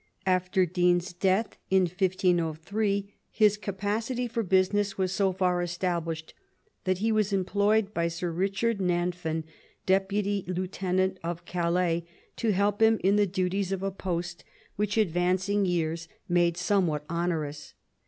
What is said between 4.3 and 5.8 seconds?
business was so far